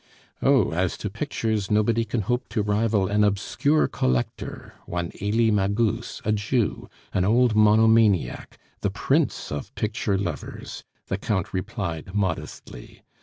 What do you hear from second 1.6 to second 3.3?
nobody can hope to rival an